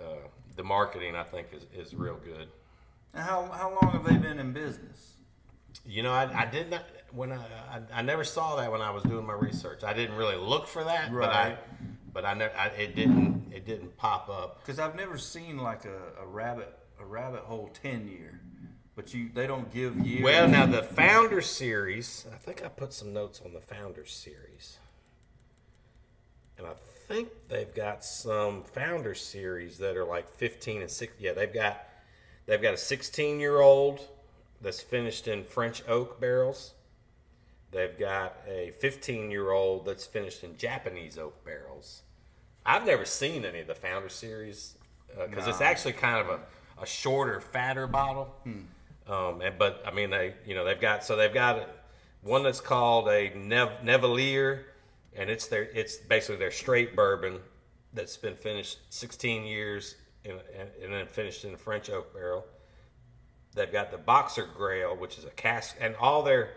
uh, 0.00 0.28
the 0.56 0.64
marketing 0.64 1.16
I 1.16 1.24
think 1.24 1.48
is, 1.52 1.66
is 1.74 1.94
real 1.94 2.18
good. 2.22 2.48
How 3.14 3.46
how 3.52 3.76
long 3.80 3.92
have 3.92 4.04
they 4.04 4.16
been 4.16 4.38
in 4.38 4.52
business? 4.52 5.14
You 5.84 6.02
know, 6.02 6.12
I, 6.12 6.42
I 6.42 6.46
did 6.46 6.70
not 6.70 6.84
when 7.12 7.32
I, 7.32 7.36
I 7.36 7.80
I 7.94 8.02
never 8.02 8.24
saw 8.24 8.56
that 8.56 8.70
when 8.70 8.80
I 8.80 8.90
was 8.90 9.02
doing 9.02 9.26
my 9.26 9.34
research. 9.34 9.82
I 9.84 9.92
didn't 9.92 10.16
really 10.16 10.36
look 10.36 10.66
for 10.66 10.84
that, 10.84 11.12
but 11.12 11.30
I 11.30 11.58
but 12.12 12.24
I, 12.24 12.34
never, 12.34 12.54
I 12.56 12.66
it 12.68 12.94
didn't 12.94 13.52
it 13.52 13.66
didn't 13.66 13.96
pop 13.96 14.28
up. 14.28 14.60
Because 14.60 14.78
I've 14.78 14.94
never 14.94 15.18
seen 15.18 15.58
like 15.58 15.84
a, 15.84 16.22
a 16.22 16.26
rabbit 16.26 16.76
a 17.00 17.04
rabbit 17.04 17.40
hole 17.40 17.70
ten 17.82 18.08
year, 18.08 18.40
but 18.96 19.14
you 19.14 19.30
they 19.34 19.46
don't 19.46 19.72
give 19.72 20.04
you. 20.06 20.24
Well, 20.24 20.48
now 20.48 20.66
the 20.66 20.82
Founder 20.82 21.40
series, 21.40 22.26
I 22.32 22.36
think 22.36 22.64
I 22.64 22.68
put 22.68 22.92
some 22.92 23.12
notes 23.12 23.40
on 23.44 23.52
the 23.52 23.60
Founder 23.60 24.04
series. 24.04 24.78
And 26.58 26.66
I 26.66 26.72
think 27.08 27.28
they've 27.48 27.72
got 27.74 28.04
some 28.04 28.62
Founder 28.64 29.14
series 29.14 29.78
that 29.78 29.96
are 29.96 30.04
like 30.04 30.28
15 30.28 30.82
and 30.82 30.90
6. 30.90 31.12
Yeah, 31.18 31.32
they've 31.32 31.52
got 31.52 31.82
they've 32.46 32.60
got 32.60 32.74
a 32.74 32.76
16-year-old 32.76 34.00
that's 34.60 34.80
finished 34.80 35.26
in 35.26 35.44
French 35.44 35.82
oak 35.88 36.20
barrels. 36.20 36.74
They've 37.72 37.96
got 37.98 38.36
a 38.48 38.72
15-year-old 38.82 39.86
that's 39.86 40.04
finished 40.04 40.42
in 40.44 40.56
Japanese 40.56 41.16
oak 41.16 41.44
barrels. 41.44 42.02
I've 42.66 42.84
never 42.84 43.04
seen 43.06 43.44
any 43.44 43.60
of 43.60 43.68
the 43.68 43.74
Founder 43.76 44.08
series 44.08 44.76
uh, 45.18 45.26
because 45.28 45.46
it's 45.46 45.60
No. 45.60 45.66
actually 45.66 45.92
kind 45.94 46.18
of 46.18 46.28
a, 46.28 46.82
a 46.82 46.86
shorter, 46.86 47.40
fatter 47.40 47.86
bottle. 47.86 48.24
Hmm. 48.44 48.62
Um, 49.10 49.40
and, 49.40 49.58
but 49.58 49.82
I 49.84 49.90
mean, 49.90 50.10
they 50.10 50.34
you 50.46 50.54
know 50.54 50.64
they've 50.64 50.80
got 50.80 51.04
so 51.04 51.16
they've 51.16 51.34
got 51.34 51.68
one 52.22 52.42
that's 52.44 52.60
called 52.60 53.08
a 53.08 53.32
Nev- 53.34 53.80
Nevallier, 53.82 54.62
and 55.16 55.28
it's 55.28 55.48
their 55.48 55.64
it's 55.64 55.96
basically 55.96 56.36
their 56.36 56.52
straight 56.52 56.94
bourbon 56.94 57.40
that's 57.92 58.16
been 58.16 58.36
finished 58.36 58.78
16 58.90 59.44
years 59.44 59.96
in, 60.24 60.32
and, 60.56 60.68
and 60.82 60.92
then 60.92 61.06
finished 61.08 61.44
in 61.44 61.54
a 61.54 61.56
French 61.56 61.90
oak 61.90 62.14
barrel. 62.14 62.46
They've 63.54 63.72
got 63.72 63.90
the 63.90 63.98
Boxergrail, 63.98 64.96
which 64.96 65.18
is 65.18 65.24
a 65.24 65.30
cast, 65.30 65.74
and 65.80 65.96
all 65.96 66.22
their 66.22 66.50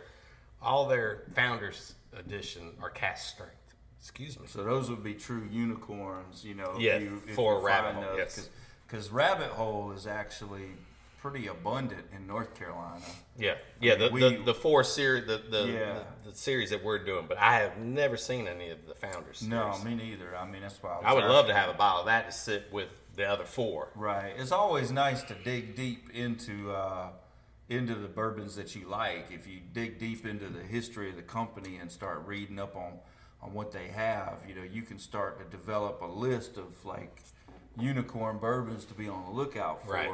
all 0.62 0.88
their 0.88 1.24
Founders 1.34 1.96
edition 2.16 2.74
are 2.82 2.92
cast 2.92 3.30
strength. 3.30 3.56
Excuse 4.00 4.40
me. 4.40 4.46
So 4.48 4.64
those 4.64 4.90
would 4.90 5.04
be 5.04 5.16
true 5.16 5.48
unicorns, 5.50 6.44
you 6.46 6.54
know. 6.54 6.76
Yeah, 6.78 6.98
if 6.98 7.02
you, 7.04 7.24
if 7.28 7.36
for 7.36 7.56
you 7.56 7.66
rabbit 7.66 7.94
find 7.94 8.06
hole, 8.06 8.16
those, 8.16 8.18
yes. 8.38 8.50
Because 8.86 9.10
rabbit 9.10 9.48
hole 9.48 9.92
is 9.94 10.06
actually 10.06 10.68
pretty 11.24 11.48
abundant 11.48 12.04
in 12.14 12.28
North 12.28 12.54
Carolina. 12.54 13.02
Yeah, 13.40 13.54
yeah. 13.80 13.96
The, 13.96 14.10
we- 14.10 14.20
the, 14.20 14.44
the 14.44 14.54
four 14.54 14.84
series, 14.84 15.26
the 15.26 15.42
the, 15.50 15.66
Yeah. 15.72 16.00
the 16.26 16.32
the 16.32 16.36
series 16.38 16.70
that 16.72 16.84
we're 16.84 17.00
doing, 17.04 17.26
but 17.30 17.38
I 17.38 17.60
have 17.60 17.78
never 17.78 18.18
seen 18.18 18.46
any 18.46 18.70
of 18.72 18.86
the 18.86 18.94
Founders. 18.96 19.38
Series. 19.40 19.50
No, 19.50 19.78
me 19.86 19.96
neither. 19.96 20.36
I 20.36 20.46
mean, 20.46 20.62
that's 20.64 20.84
why 20.84 21.00
I, 21.02 21.12
I 21.12 21.14
would 21.14 21.24
love 21.24 21.48
to 21.48 21.54
have 21.54 21.70
a 21.70 21.74
bottle 21.74 22.02
of 22.02 22.06
that 22.08 22.30
to 22.30 22.38
sit 22.38 22.66
with 22.74 22.90
the 23.16 23.24
other 23.24 23.46
four. 23.46 23.88
Right. 23.96 24.34
It's 24.38 24.52
always 24.52 24.92
nice 24.92 25.24
to 25.24 25.34
dig 25.46 25.76
deep 25.78 26.10
into 26.14 26.72
uh, 26.74 27.08
into 27.70 27.96
the 27.96 28.10
bourbons 28.10 28.58
that 28.58 28.76
you 28.76 28.90
like. 28.90 29.28
If 29.32 29.48
you 29.48 29.60
dig 29.72 30.00
deep 30.00 30.26
into 30.26 30.48
the 30.50 30.62
history 30.64 31.10
of 31.10 31.16
the 31.16 31.22
company 31.22 31.78
and 31.78 31.90
start 31.90 32.24
reading 32.28 32.60
up 32.60 32.76
on 32.76 33.00
on 33.42 33.54
what 33.54 33.72
they 33.72 33.88
have, 33.88 34.40
you 34.46 34.56
know, 34.56 34.64
you 34.64 34.82
can 34.82 35.00
start 35.00 35.40
to 35.40 35.58
develop 35.58 36.02
a 36.02 36.06
list 36.06 36.58
of 36.58 36.84
like 36.86 37.22
unicorn 37.80 38.40
bourbons 38.40 38.84
to 38.86 38.94
be 38.94 39.08
on 39.08 39.24
the 39.26 39.32
lookout 39.32 39.86
for. 39.86 39.94
Right. 39.94 40.12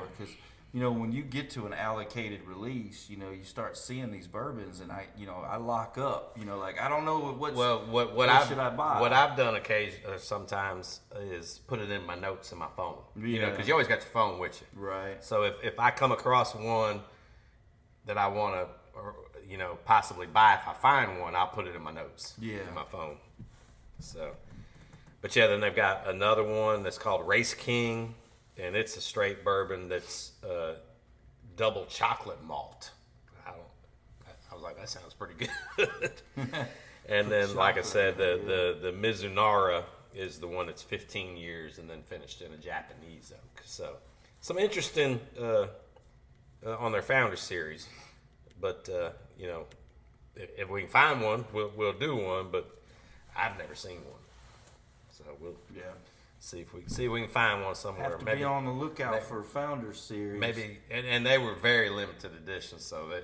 You 0.72 0.82
know, 0.82 0.92
when 0.92 1.12
you 1.12 1.24
get 1.24 1.50
to 1.52 1.66
an 1.66 1.74
allocated 1.74 2.42
release, 2.46 3.10
you 3.10 3.18
know, 3.18 3.32
you 3.32 3.44
start 3.44 3.76
seeing 3.76 4.12
these 4.12 4.28
bourbons, 4.28 4.82
and 4.82 4.92
I, 4.92 5.08
you 5.18 5.26
know, 5.26 5.38
I 5.38 5.58
lock 5.58 5.98
up. 5.98 6.38
You 6.40 6.46
know, 6.46 6.60
like 6.60 6.80
I 6.80 6.88
don't 6.88 7.06
know 7.06 7.18
what's 7.20 7.56
Well, 7.56 7.80
what 7.80 7.88
what 7.90 8.16
what 8.16 8.30
I've 8.30 8.48
should 8.48 8.60
I 8.60 8.70
buy? 8.70 9.02
what 9.02 9.12
I've 9.12 9.36
done 9.36 9.56
occasion 9.56 10.00
uh, 10.08 10.18
sometimes 10.20 11.00
is 11.20 11.60
put 11.66 11.80
it 11.80 11.90
in 11.90 12.06
my 12.06 12.14
notes 12.14 12.52
in 12.52 12.60
my 12.60 12.68
phone. 12.78 12.98
You 13.16 13.40
know, 13.42 13.48
Yeah. 13.48 13.50
because 13.50 13.68
you 13.68 13.74
always 13.74 13.88
got 13.88 14.00
your 14.02 14.12
phone 14.12 14.38
with 14.40 14.62
you. 14.62 14.68
right. 14.80 15.24
So 15.24 15.42
if, 15.44 15.56
if 15.64 15.80
I 15.80 15.90
come 15.90 16.12
across 16.12 16.54
one 16.54 17.02
that 18.06 18.20
I 18.20 18.28
want 18.28 18.54
to, 18.56 18.68
or 19.00 19.16
you 19.50 19.58
know, 19.58 19.80
possibly 19.86 20.28
buy, 20.28 20.54
if 20.54 20.68
I 20.68 20.74
find 20.74 21.20
one, 21.20 21.36
I'll 21.36 21.48
put 21.48 21.66
it 21.66 21.76
in 21.76 21.82
my 21.82 21.92
notes. 21.92 22.36
Yeah. 22.40 22.58
In 22.68 22.76
my 22.76 22.84
phone. 22.86 23.18
So, 24.00 24.36
but 25.22 25.36
yeah, 25.36 25.48
then 25.48 25.62
they've 25.62 25.76
got 25.76 26.08
another 26.08 26.44
one 26.44 26.84
that's 26.84 27.00
called 27.00 27.28
Raceking, 27.28 28.10
and 28.62 28.76
it's 28.76 28.98
a 28.98 29.02
straight 29.02 29.44
bourbon 29.44 29.90
that's 29.90 30.32
uh, 30.44 30.74
double 31.56 31.86
chocolate 31.86 32.44
malt. 32.44 32.92
I 33.46 33.52
don't. 33.52 33.62
I- 34.52 34.54
was 34.54 34.64
like, 34.64 34.78
that 34.78 34.90
sounds 34.90 35.14
pretty 35.14 35.48
good. 35.78 36.12
And 37.10 37.32
then, 37.32 37.56
like 37.56 37.80
I 37.80 37.82
said, 37.82 38.18
the, 38.18 38.40
the, 38.46 38.92
the 38.92 38.96
Mizunara 38.96 39.84
is 40.14 40.38
the 40.38 40.48
one 40.48 40.68
that's 40.68 40.84
15 40.84 41.38
years 41.38 41.80
and 41.80 41.90
then 41.90 42.04
finished 42.04 42.42
in 42.42 42.54
a 42.54 42.58
Japanese 42.58 43.34
oak. 43.36 43.62
So, 43.66 43.96
some 44.42 44.60
interesting 44.60 45.20
uh, 45.42 45.68
uh, 46.64 46.78
on 46.78 46.92
their 46.92 47.02
founder 47.02 47.36
series. 47.36 47.88
But, 48.62 48.88
uh, 48.94 49.10
you 49.40 49.48
know, 49.48 49.66
if, 50.36 50.52
if 50.56 50.70
we 50.70 50.82
can 50.82 50.90
find 50.90 51.22
one, 51.22 51.46
we'll, 51.52 51.72
we'll 51.76 51.94
do 51.98 52.16
one. 52.16 52.50
But 52.52 52.70
I've 53.36 53.58
never 53.58 53.74
seen 53.74 53.98
one. 53.98 54.22
So, 55.10 55.24
we'll 55.40 55.56
Yeah. 55.76 55.82
See 56.40 56.62
if 56.62 56.74
we 56.74 56.84
see 56.88 57.06
if 57.06 57.12
we 57.12 57.22
can 57.22 57.30
find 57.30 57.64
one 57.64 57.76
somewhere. 57.76 58.10
Have 58.10 58.20
to 58.20 58.26
maybe, 58.26 58.40
be 58.40 58.44
on 58.44 58.66
the 58.66 58.72
lookout 58.72 59.12
maybe- 59.12 59.26
for 59.26 59.44
Founders 59.44 60.00
Series. 60.00 60.40
maybe, 60.40 60.80
and, 60.90 61.06
and 61.06 61.26
they 61.26 61.38
were 61.38 61.56
very 61.56 61.90
limited 61.90 62.32
editions, 62.36 62.84
so 62.86 63.08
that 63.10 63.24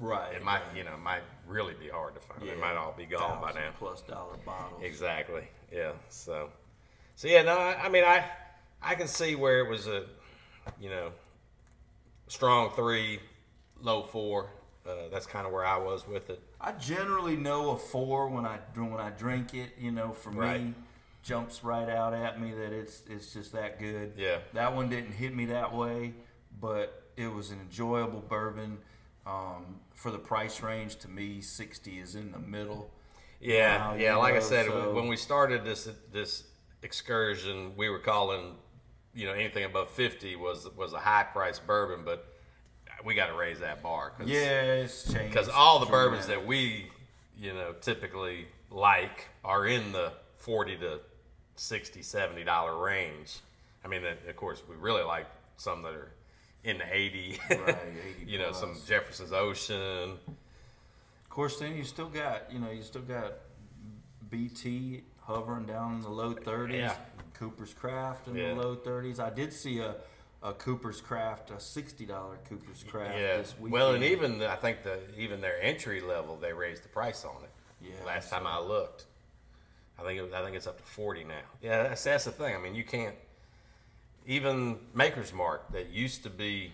Right. 0.00 0.34
it 0.34 0.42
might, 0.42 0.62
you 0.74 0.82
know, 0.82 0.96
might 0.96 1.22
really 1.46 1.74
be 1.74 1.88
hard 1.88 2.14
to 2.16 2.20
find. 2.20 2.42
They 2.42 2.56
might 2.56 2.74
all 2.76 2.92
be 2.96 3.06
gone 3.06 3.40
by 3.40 3.52
now. 3.52 3.70
Plus 3.78 4.00
dollar 4.02 4.36
bottles. 4.44 4.82
Exactly. 4.82 5.46
Yeah. 5.72 5.92
So, 6.08 6.50
so 7.14 7.28
yeah. 7.28 7.42
No, 7.42 7.56
I, 7.56 7.84
I 7.84 7.88
mean, 7.88 8.02
I, 8.02 8.24
I 8.82 8.96
can 8.96 9.06
see 9.06 9.36
where 9.36 9.60
it 9.60 9.68
was 9.70 9.86
a, 9.86 10.06
you 10.80 10.90
know, 10.90 11.12
strong 12.26 12.70
three, 12.74 13.20
low 13.82 14.02
four. 14.02 14.50
Uh, 14.86 15.08
that's 15.12 15.26
kind 15.26 15.46
of 15.46 15.52
where 15.52 15.64
I 15.64 15.78
was 15.78 16.06
with 16.06 16.28
it. 16.28 16.42
I 16.60 16.72
generally 16.72 17.36
know 17.36 17.70
a 17.70 17.76
four 17.78 18.28
when 18.28 18.44
I 18.44 18.58
when 18.74 19.00
I 19.00 19.10
drink 19.10 19.54
it. 19.54 19.70
You 19.78 19.92
know, 19.92 20.12
for 20.12 20.30
Right. 20.30 20.60
me, 20.60 20.74
jumps 21.24 21.64
right 21.64 21.88
out 21.88 22.12
at 22.12 22.40
me 22.40 22.52
that 22.52 22.72
it's 22.72 23.02
it's 23.08 23.32
just 23.32 23.52
that 23.52 23.80
good. 23.80 24.12
Yeah. 24.16 24.38
That 24.52 24.76
one 24.76 24.88
didn't 24.88 25.12
hit 25.12 25.34
me 25.34 25.46
that 25.46 25.74
way, 25.74 26.14
but 26.60 27.02
it 27.16 27.32
was 27.32 27.50
an 27.50 27.60
enjoyable 27.60 28.20
bourbon. 28.20 28.78
Um, 29.26 29.80
for 29.94 30.10
the 30.10 30.18
price 30.18 30.62
range, 30.62 30.96
to 30.96 31.08
me, 31.08 31.40
sixty 31.40 31.98
is 31.98 32.14
in 32.14 32.30
the 32.30 32.38
middle. 32.38 32.90
Yeah. 33.40 33.90
Wow, 33.92 33.94
yeah. 33.96 34.16
Like 34.16 34.34
I 34.34 34.40
said, 34.40 34.66
so- 34.66 34.92
when 34.92 35.08
we 35.08 35.16
started 35.16 35.64
this 35.64 35.88
this 36.12 36.44
excursion, 36.82 37.72
we 37.76 37.88
were 37.88 37.98
calling, 37.98 38.56
you 39.14 39.26
know, 39.26 39.32
anything 39.32 39.64
above 39.64 39.90
fifty 39.90 40.36
was 40.36 40.68
was 40.76 40.92
a 40.92 40.98
high 40.98 41.24
price 41.24 41.58
bourbon, 41.58 42.04
but 42.04 42.28
we 43.04 43.14
got 43.14 43.26
to 43.26 43.34
raise 43.34 43.60
that 43.60 43.82
bar. 43.82 44.10
Cause, 44.16 44.28
Yeah, 44.28 44.62
it's 44.74 45.12
changed 45.12 45.30
because 45.32 45.48
all 45.48 45.78
the 45.80 45.86
bourbons 45.86 46.26
that 46.26 46.46
we 46.46 46.90
you 47.36 47.52
know 47.52 47.72
typically 47.80 48.46
like 48.70 49.26
are 49.44 49.66
in 49.66 49.92
the 49.92 50.12
40 50.36 50.76
to 50.78 51.00
60 51.56 52.02
70 52.02 52.44
dollar 52.44 52.76
range 52.84 53.38
i 53.84 53.88
mean 53.88 54.02
of 54.04 54.36
course 54.36 54.62
we 54.68 54.74
really 54.76 55.02
like 55.04 55.26
some 55.56 55.82
that 55.82 55.92
are 55.94 56.10
in 56.64 56.78
the 56.78 56.84
80 56.90 57.38
Right, 57.50 57.76
80 58.20 58.26
you 58.30 58.38
know 58.38 58.52
some 58.52 58.74
jefferson's 58.86 59.32
ocean 59.32 60.12
Of 60.28 61.30
course, 61.30 61.58
then 61.58 61.76
you 61.76 61.84
still 61.84 62.08
got 62.08 62.52
you 62.52 62.58
know 62.58 62.70
you 62.70 62.82
still 62.82 63.02
got 63.02 63.32
BT 64.30 65.02
hovering 65.20 65.66
down 65.66 65.94
in 65.96 66.00
the 66.00 66.08
low 66.08 66.32
thirties. 66.32 66.76
Yeah. 66.80 66.94
Cooper's 67.34 67.74
Craft 67.74 68.28
in 68.28 68.36
Yeah. 68.36 68.54
the 68.54 68.60
low 68.60 68.74
thirties. 68.76 69.18
I 69.20 69.30
did 69.30 69.52
see 69.52 69.78
a, 69.80 69.96
a 70.42 70.52
Cooper's 70.52 71.00
Craft, 71.00 71.50
a 71.50 71.58
sixty 71.60 72.06
dollar 72.06 72.36
Cooper's 72.48 72.84
Craft 72.84 73.18
yeah 73.18 73.36
this 73.38 73.54
weekend. 73.58 73.72
well 73.72 73.94
and 73.94 74.04
even 74.04 74.38
the, 74.38 74.50
i 74.50 74.56
think 74.56 74.82
the 74.82 74.98
even 75.18 75.40
their 75.40 75.60
entry 75.62 76.00
level 76.00 76.36
they 76.36 76.52
raised 76.52 76.84
the 76.84 76.88
price 76.88 77.24
on 77.24 77.42
it 77.42 77.50
Yeah, 77.82 78.04
last 78.06 78.30
time 78.30 78.46
i 78.46 78.58
looked 78.58 79.06
i 80.04 80.08
think 80.08 80.18
it 80.18 80.22
was, 80.22 80.32
i 80.32 80.42
think 80.42 80.56
it's 80.56 80.66
up 80.66 80.76
to 80.76 80.84
40 80.84 81.24
now 81.24 81.34
yeah 81.62 81.82
that's, 81.84 82.04
that's 82.04 82.24
the 82.24 82.30
thing 82.30 82.54
i 82.54 82.58
mean 82.58 82.74
you 82.74 82.84
can't 82.84 83.16
even 84.26 84.78
maker's 84.94 85.32
mark 85.32 85.72
that 85.72 85.90
used 85.90 86.22
to 86.22 86.30
be 86.30 86.72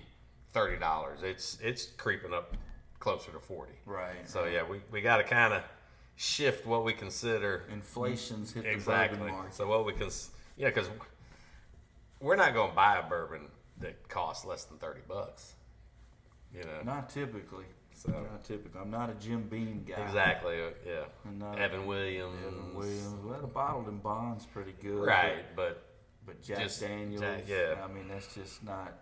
$30 0.54 1.22
it's 1.22 1.58
it's 1.62 1.86
creeping 1.96 2.34
up 2.34 2.56
closer 3.00 3.32
to 3.32 3.40
40 3.40 3.72
right. 3.86 4.28
So 4.28 4.44
yeah, 4.44 4.62
we, 4.62 4.80
we 4.92 5.00
got 5.00 5.16
to 5.16 5.24
kind 5.24 5.54
of 5.54 5.62
shift 6.16 6.66
what 6.66 6.84
we 6.84 6.92
consider 6.92 7.64
inflation's 7.72 8.52
hit 8.52 8.64
the 8.64 8.70
exactly. 8.70 9.18
bourbon 9.18 9.34
market. 9.34 9.54
So 9.54 9.66
what 9.66 9.86
we 9.86 9.94
can, 9.94 10.10
yeah, 10.56 10.68
because 10.68 10.88
we're 12.20 12.36
not 12.36 12.52
going 12.52 12.70
to 12.70 12.76
buy 12.76 12.98
a 12.98 13.08
bourbon 13.08 13.46
that 13.78 14.08
costs 14.08 14.44
less 14.44 14.64
than 14.64 14.76
thirty 14.76 15.00
bucks. 15.08 15.54
You 16.54 16.62
know, 16.64 16.82
Not 16.84 17.08
typically. 17.08 17.64
So- 18.02 18.12
Not 18.12 18.42
typically. 18.44 18.80
I'm 18.80 18.90
not 18.90 19.10
a 19.10 19.14
Jim 19.14 19.42
Beam 19.42 19.84
guy. 19.86 20.02
exactly. 20.02 20.62
uh, 20.62 20.70
Yeah, 20.86 21.54
Evan 21.58 21.86
Williams. 21.86 22.34
Evan 22.46 22.74
Williams. 22.74 23.24
Well, 23.24 23.40
the 23.40 23.46
bottled 23.46 23.88
in 23.88 23.98
bonds 23.98 24.46
pretty 24.46 24.72
good. 24.80 25.04
Right, 25.06 25.44
but 25.54 25.82
But, 26.24 26.36
but 26.36 26.42
Jack 26.42 26.58
Just 26.60 26.80
Daniels. 26.80 27.20
Jack- 27.20 27.48
yeah. 27.48 27.74
I 27.84 27.92
mean, 27.92 28.08
that's 28.08 28.34
just 28.34 28.64
not. 28.64 28.94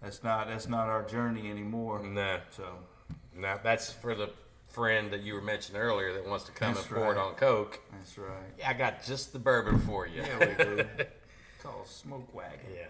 That's 0.00 0.22
not. 0.22 0.46
That's 0.46 0.68
not 0.68 0.86
our 0.88 1.02
journey 1.02 1.50
anymore. 1.50 2.00
no, 2.04 2.38
So. 2.50 2.64
no, 3.34 3.58
that's 3.64 3.90
for 3.92 4.14
the 4.14 4.30
friend 4.68 5.10
that 5.12 5.22
you 5.22 5.34
were 5.34 5.40
mentioning 5.42 5.80
earlier 5.80 6.12
that 6.12 6.24
wants 6.26 6.44
to 6.44 6.52
come 6.52 6.74
That's 6.74 6.86
and 6.86 6.94
pour 6.96 7.10
it 7.12 7.18
on 7.18 7.34
Coke. 7.34 7.80
That's 7.90 8.16
right. 8.18 8.52
Yeah, 8.58 8.70
I 8.70 8.74
got 8.74 9.02
just 9.02 9.32
the 9.32 9.38
bourbon 9.40 9.78
for 9.80 10.06
you. 10.06 10.22
Yeah, 10.22 10.38
we 10.38 10.64
do. 10.64 10.84
Called 11.62 11.86
Smoke 11.88 12.32
Wagon. 12.32 12.60
yeah. 12.72 12.84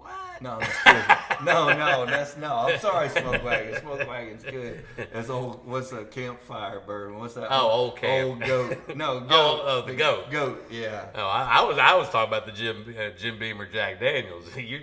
What? 0.00 0.42
No, 0.42 0.58
that's 0.58 0.82
good. 0.84 1.44
no, 1.44 1.68
no, 1.68 2.06
that's 2.06 2.36
no. 2.36 2.54
I'm 2.56 2.78
sorry, 2.80 3.08
Smoke 3.10 3.44
Wagon. 3.44 3.80
Smoke 3.80 4.08
Wagon's 4.08 4.42
good. 4.42 4.84
That's 5.12 5.28
old. 5.28 5.66
What's 5.66 5.92
a 5.92 6.04
campfire 6.04 6.80
bourbon? 6.80 7.18
What's 7.18 7.34
that? 7.34 7.48
Oh, 7.50 7.68
old 7.70 7.96
camp. 7.96 8.28
Old 8.28 8.40
goat. 8.40 8.96
No, 8.96 9.20
goat. 9.20 9.28
Oh, 9.30 9.62
oh, 9.66 9.86
the 9.86 9.94
goat. 9.94 10.30
Goat. 10.30 10.66
Yeah. 10.70 11.06
Oh, 11.14 11.26
I, 11.26 11.58
I 11.58 11.62
was 11.64 11.78
I 11.78 11.94
was 11.94 12.08
talking 12.08 12.28
about 12.32 12.46
the 12.46 12.52
Jim 12.52 12.94
uh, 12.98 13.10
Jim 13.18 13.38
Beam 13.38 13.60
or 13.60 13.66
Jack 13.70 14.00
Daniels. 14.00 14.44
You, 14.56 14.80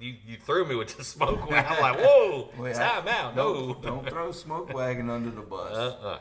you 0.00 0.14
you 0.26 0.36
threw 0.36 0.64
me 0.66 0.74
with 0.74 0.96
the 0.96 1.04
smoke. 1.04 1.48
wagon. 1.48 1.72
I'm 1.72 1.80
like, 1.80 2.00
whoa, 2.04 2.50
Well, 2.58 2.72
time 2.74 3.06
out. 3.06 3.36
No, 3.36 3.54
Don't, 3.74 3.82
don't 3.82 4.08
throw 4.08 4.32
Smoke 4.32 4.72
Wagon 4.74 5.08
under 5.10 5.30
the 5.30 5.42
bus. 5.42 5.72
uh, 5.72 5.96
uh 6.02 6.18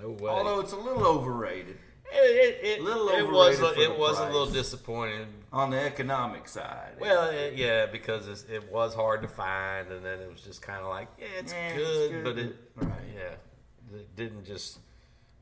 no 0.00 0.10
way. 0.10 0.30
Although 0.30 0.60
it's 0.60 0.72
a 0.72 0.76
little 0.76 1.04
overrated 1.04 1.78
it, 2.12 2.58
it, 2.62 2.78
it, 2.78 2.82
little 2.82 3.08
it 3.08 3.30
was 3.30 3.58
for 3.58 3.74
it 3.78 3.98
was 3.98 4.18
a 4.18 4.26
little 4.26 4.46
disappointing. 4.46 5.26
on 5.52 5.70
the 5.70 5.80
economic 5.80 6.48
side. 6.48 6.92
Well, 7.00 7.30
it, 7.30 7.54
yeah, 7.54 7.86
because 7.86 8.28
it's, 8.28 8.44
it 8.44 8.70
was 8.70 8.94
hard 8.94 9.22
to 9.22 9.28
find, 9.28 9.90
and 9.90 10.04
then 10.04 10.20
it 10.20 10.30
was 10.30 10.40
just 10.40 10.62
kind 10.62 10.80
of 10.80 10.88
like, 10.88 11.08
yeah, 11.18 11.26
it's, 11.38 11.52
Yeah, 11.52 11.68
it's 11.68 11.76
good, 11.78 12.10
good, 12.10 12.24
but 12.24 12.38
it, 12.38 12.56
right. 12.76 13.00
yeah, 13.14 13.98
it 13.98 14.16
didn't 14.16 14.44
just 14.44 14.78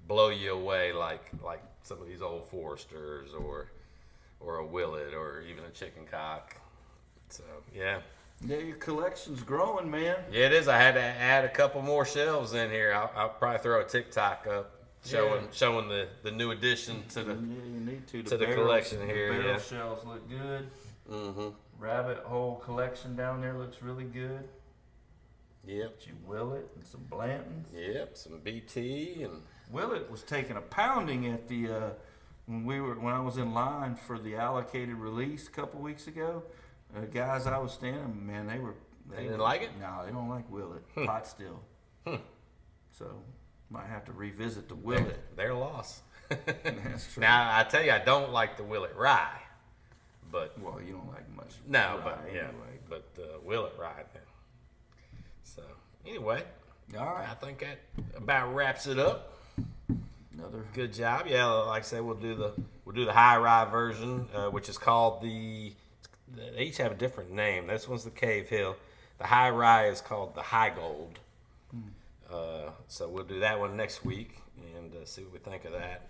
blow 0.08 0.30
you 0.30 0.52
away 0.52 0.92
like 0.92 1.30
like 1.44 1.62
some 1.82 2.00
of 2.00 2.08
these 2.08 2.22
old 2.22 2.48
Foresters 2.50 3.32
or 3.32 3.70
or 4.40 4.56
a 4.56 4.66
Willet 4.66 5.14
or 5.14 5.42
even 5.48 5.64
a 5.64 5.70
Chicken 5.70 6.04
Cock. 6.10 6.56
So 7.28 7.44
yeah. 7.74 7.98
yeah, 8.44 8.56
your 8.58 8.76
collection's 8.76 9.42
growing, 9.42 9.90
man. 9.90 10.16
Yeah, 10.32 10.46
it 10.46 10.52
is. 10.52 10.66
I 10.66 10.78
had 10.78 10.94
to 10.94 11.02
add 11.02 11.44
a 11.44 11.48
couple 11.48 11.82
more 11.82 12.04
shelves 12.04 12.54
in 12.54 12.70
here. 12.70 12.92
I'll, 12.92 13.10
I'll 13.14 13.28
probably 13.28 13.60
throw 13.60 13.80
a 13.80 13.84
TikTok 13.84 14.46
up 14.48 14.79
showing 15.04 15.42
Yeah. 15.44 15.50
showing 15.52 15.88
the, 15.88 16.08
the 16.22 16.30
new 16.30 16.50
addition 16.50 17.02
to 17.08 17.22
the. 17.24 17.32
You 17.34 17.80
need 17.80 18.06
to. 18.08 18.22
to 18.22 18.36
the 18.36 18.46
barrels- 18.46 18.54
collection 18.66 18.98
the 19.00 19.06
here, 19.06 19.32
barrel 19.32 19.46
yeah. 19.48 19.58
shelves 19.60 20.04
look 20.04 20.28
good. 20.28 20.68
Mm-hmm. 21.10 21.48
Rabbit 21.78 22.18
hole 22.18 22.56
collection 22.64 23.16
down 23.16 23.40
there 23.40 23.54
looks 23.58 23.82
really 23.82 24.04
good. 24.04 24.48
Yep. 25.66 25.94
But 25.98 26.06
you 26.06 26.12
Willet 26.26 26.70
and 26.76 26.86
some 26.86 27.00
Blantons. 27.10 27.66
Yep. 27.74 28.16
Some 28.16 28.38
BT 28.40 29.22
and 29.24 29.42
Willet 29.70 30.10
was 30.10 30.22
taking 30.22 30.56
a 30.56 30.60
pounding 30.60 31.26
at 31.28 31.48
the 31.48 31.68
uh, 31.70 31.90
when 32.46 32.64
we 32.64 32.80
were 32.80 32.94
when 32.94 33.12
I 33.14 33.20
was 33.20 33.36
in 33.38 33.52
line 33.52 33.94
for 33.96 34.18
the 34.18 34.36
allocated 34.36 34.94
release 34.96 35.48
a 35.48 35.50
couple 35.50 35.80
weeks 35.80 36.06
ago. 36.06 36.42
Uh, 36.96 37.02
guys, 37.02 37.46
I 37.46 37.58
was 37.58 37.72
standing, 37.72 38.26
man, 38.26 38.46
they 38.48 38.58
were 38.58 38.74
They 39.10 39.22
didn't 39.24 39.38
were- 39.38 39.44
like 39.44 39.62
it? 39.62 39.70
No, 39.80 40.02
they 40.04 40.10
don't 40.12 40.28
like 40.28 40.50
Willet. 40.50 40.82
Pot 41.06 41.26
still. 41.26 41.60
Hmm. 42.06 42.16
So 42.90 43.22
might 43.70 43.86
have 43.86 44.04
to 44.06 44.12
revisit 44.12 44.68
the 44.68 44.74
Willet. 44.74 45.18
their 45.36 45.54
loss. 45.54 46.00
That's 46.28 47.12
true. 47.12 47.20
now 47.22 47.56
I 47.56 47.64
tell 47.64 47.82
you, 47.82 47.90
I 47.92 47.98
don't 47.98 48.32
like 48.32 48.56
the 48.56 48.62
Willet 48.64 48.94
Rye, 48.96 49.40
but 50.30 50.56
Well, 50.60 50.80
you 50.80 50.92
don't 50.92 51.08
like 51.08 51.28
much. 51.34 51.52
no, 51.66 52.00
but 52.04 52.20
yeah, 52.32 52.42
anyway. 52.42 52.78
but 52.88 53.04
uh, 53.18 53.38
Willet 53.44 53.72
Rye. 53.78 54.04
yeah. 54.14 54.20
So 55.44 55.62
anyway, 56.06 56.42
All 56.98 57.04
right, 57.04 57.28
I 57.28 57.34
think 57.34 57.58
that 57.60 57.78
about 58.16 58.54
wraps 58.54 58.86
it 58.86 58.98
up. 58.98 59.36
another. 60.32 60.64
Good 60.72 60.92
job. 60.92 61.26
Yeah, 61.26 61.46
like 61.46 61.82
I 61.82 61.84
said, 61.84 62.02
we'll 62.02 62.14
do 62.14 62.34
the 62.36 62.52
we'll 62.84 62.94
do 62.94 63.04
the 63.04 63.12
high 63.12 63.36
rye 63.38 63.64
version, 63.64 64.28
uh, 64.34 64.50
which 64.50 64.68
is 64.68 64.78
called 64.78 65.22
the. 65.22 65.72
They 66.32 66.62
each 66.62 66.76
have 66.76 66.92
a 66.92 66.94
different 66.94 67.32
name. 67.32 67.66
This 67.66 67.88
one's 67.88 68.04
the 68.04 68.10
Cavehill. 68.10 68.76
The 69.18 69.24
high 69.26 69.50
rye 69.50 69.86
is 69.88 70.00
called 70.00 70.36
the 70.36 70.42
Heigold. 70.42 71.16
Uh, 72.32 72.70
so 72.86 73.08
we'll 73.08 73.24
do 73.24 73.40
that 73.40 73.58
one 73.58 73.76
next 73.76 74.04
week 74.04 74.38
and 74.76 74.94
uh, 74.94 75.04
see 75.04 75.22
what 75.22 75.32
we 75.32 75.38
think 75.38 75.64
of 75.64 75.72
that. 75.72 76.08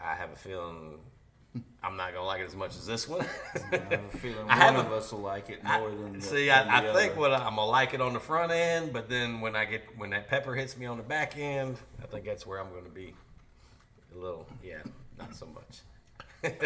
I 0.00 0.14
have 0.14 0.30
a 0.30 0.36
feeling 0.36 0.98
I'm 1.82 1.96
not 1.96 2.12
gonna 2.14 2.24
like 2.24 2.40
it 2.40 2.44
as 2.46 2.56
much 2.56 2.76
as 2.76 2.86
this 2.86 3.08
one. 3.08 3.26
I 3.72 3.76
have 3.76 3.92
a 4.14 4.16
feeling 4.18 4.44
I 4.48 4.70
one 4.70 4.86
of 4.86 4.92
us 4.92 5.12
will 5.12 5.20
like 5.20 5.50
it 5.50 5.60
I- 5.64 5.80
more 5.80 5.90
than 5.90 6.14
the, 6.14 6.20
see, 6.22 6.46
than 6.46 6.68
I, 6.68 6.80
the 6.82 6.90
I 6.90 6.94
think 6.94 7.16
what 7.16 7.32
I, 7.32 7.38
I'm 7.44 7.56
gonna 7.56 7.66
like 7.66 7.92
it 7.92 8.00
on 8.00 8.12
the 8.12 8.20
front 8.20 8.52
end, 8.52 8.92
but 8.92 9.08
then 9.08 9.40
when 9.40 9.54
I 9.56 9.64
get 9.64 9.82
when 9.98 10.10
that 10.10 10.28
pepper 10.28 10.54
hits 10.54 10.76
me 10.78 10.86
on 10.86 10.96
the 10.96 11.02
back 11.02 11.36
end, 11.36 11.76
I 12.02 12.06
think 12.06 12.24
that's 12.24 12.46
where 12.46 12.58
I'm 12.60 12.72
gonna 12.72 12.88
be 12.88 13.12
a 14.14 14.18
little, 14.18 14.46
yeah, 14.64 14.78
not 15.18 15.34
so 15.34 15.46
much. 15.46 15.80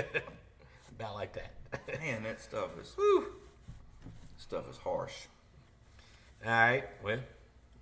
About 0.99 1.15
like 1.15 1.33
that. 1.35 1.53
Man, 2.01 2.23
that 2.23 2.41
stuff 2.41 2.71
is 2.81 2.93
Whew. 2.97 3.27
stuff 4.37 4.69
is 4.71 4.77
harsh. 4.77 5.15
All 6.45 6.51
right, 6.51 6.85
well, 7.03 7.19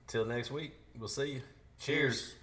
till 0.07 0.25
next 0.25 0.51
week, 0.51 0.73
we'll 0.99 1.09
see 1.09 1.33
you. 1.33 1.43
Cheers. 1.79 2.17
Cheers. 2.21 2.35